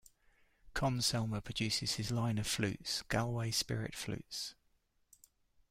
Conn-Selmer 0.73 1.43
produces 1.43 1.93
his 1.97 2.09
line 2.09 2.39
of 2.39 2.47
flutes, 2.47 3.03
"Galway 3.03 3.51
Spirit 3.51 3.93
Flutes". 3.93 4.55